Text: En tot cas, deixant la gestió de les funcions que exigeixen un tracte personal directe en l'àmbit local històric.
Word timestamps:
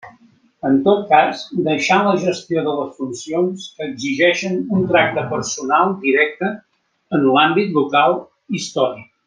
En 0.67 0.77
tot 0.85 1.01
cas, 1.09 1.43
deixant 1.67 2.07
la 2.07 2.13
gestió 2.23 2.63
de 2.69 2.73
les 2.79 2.95
funcions 3.01 3.67
que 3.75 3.89
exigeixen 3.89 4.57
un 4.79 4.89
tracte 4.93 5.27
personal 5.35 5.95
directe 6.09 6.51
en 7.19 7.29
l'àmbit 7.37 7.81
local 7.81 8.23
històric. 8.61 9.09